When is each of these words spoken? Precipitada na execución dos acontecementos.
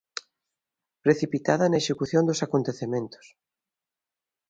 Precipitada 1.03 1.65
na 1.67 1.81
execución 1.83 2.23
dos 2.25 2.43
acontecementos. 2.47 3.25